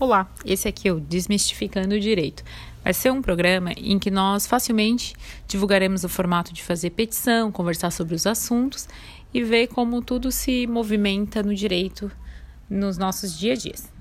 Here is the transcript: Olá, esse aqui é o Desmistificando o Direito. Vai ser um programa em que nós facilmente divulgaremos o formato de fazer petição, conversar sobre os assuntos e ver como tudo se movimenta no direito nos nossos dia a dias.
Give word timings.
Olá, 0.00 0.30
esse 0.44 0.68
aqui 0.68 0.86
é 0.86 0.92
o 0.92 1.00
Desmistificando 1.00 1.96
o 1.96 1.98
Direito. 1.98 2.44
Vai 2.84 2.94
ser 2.94 3.10
um 3.10 3.20
programa 3.20 3.72
em 3.72 3.98
que 3.98 4.12
nós 4.12 4.46
facilmente 4.46 5.12
divulgaremos 5.48 6.04
o 6.04 6.08
formato 6.08 6.54
de 6.54 6.62
fazer 6.62 6.90
petição, 6.90 7.50
conversar 7.50 7.90
sobre 7.90 8.14
os 8.14 8.24
assuntos 8.24 8.88
e 9.34 9.42
ver 9.42 9.66
como 9.66 10.00
tudo 10.00 10.30
se 10.30 10.68
movimenta 10.68 11.42
no 11.42 11.52
direito 11.52 12.12
nos 12.70 12.96
nossos 12.96 13.36
dia 13.36 13.54
a 13.54 13.56
dias. 13.56 13.97